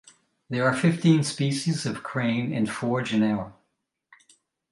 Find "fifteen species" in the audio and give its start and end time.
0.75-1.85